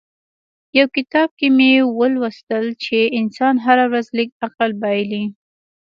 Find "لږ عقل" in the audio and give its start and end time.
4.17-4.71